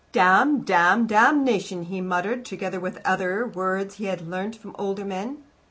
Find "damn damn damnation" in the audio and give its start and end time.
0.11-1.83